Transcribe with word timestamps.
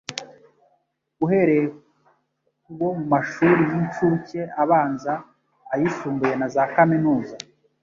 uhereye 1.25 1.65
ku 2.63 2.71
bo 2.77 2.87
mu 2.97 3.05
mashuri 3.13 3.61
y'incuke, 3.71 4.39
abanza, 4.63 5.13
ayisumbuye 5.73 6.33
na 6.39 6.47
za 6.53 6.63
kaminuza. 6.73 7.35